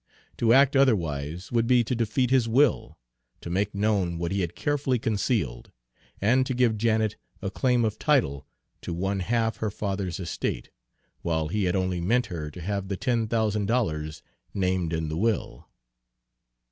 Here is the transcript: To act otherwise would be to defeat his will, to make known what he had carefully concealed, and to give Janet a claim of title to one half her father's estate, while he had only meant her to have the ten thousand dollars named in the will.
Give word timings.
To 0.37 0.51
act 0.51 0.75
otherwise 0.75 1.51
would 1.51 1.67
be 1.67 1.83
to 1.83 1.93
defeat 1.93 2.31
his 2.31 2.49
will, 2.49 2.97
to 3.41 3.51
make 3.51 3.75
known 3.75 4.17
what 4.17 4.31
he 4.31 4.41
had 4.41 4.55
carefully 4.55 4.97
concealed, 4.97 5.71
and 6.19 6.43
to 6.47 6.55
give 6.55 6.75
Janet 6.79 7.17
a 7.39 7.51
claim 7.51 7.85
of 7.85 7.99
title 7.99 8.47
to 8.81 8.95
one 8.95 9.19
half 9.19 9.57
her 9.57 9.69
father's 9.69 10.19
estate, 10.19 10.71
while 11.21 11.49
he 11.49 11.65
had 11.65 11.75
only 11.75 12.01
meant 12.01 12.25
her 12.33 12.49
to 12.49 12.61
have 12.61 12.87
the 12.87 12.97
ten 12.97 13.27
thousand 13.27 13.67
dollars 13.67 14.23
named 14.55 14.91
in 14.91 15.07
the 15.07 15.17
will. 15.17 15.69